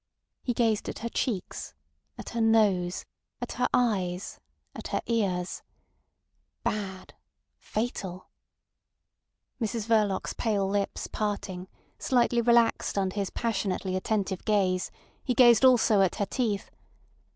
[0.41, 1.75] He gazed at her cheeks,
[2.17, 3.05] at her nose,
[3.39, 4.39] at her eyes,
[4.73, 5.61] at her ears....
[6.63, 7.13] Bad!...
[7.59, 8.27] Fatal!
[9.61, 11.67] Mrs Verloc's pale lips parting,
[11.99, 14.89] slightly relaxed under his passionately attentive gaze,
[15.23, 16.71] he gazed also at her teeth.